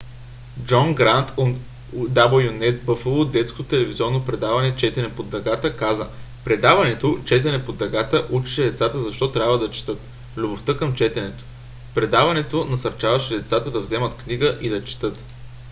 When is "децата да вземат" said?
13.39-14.13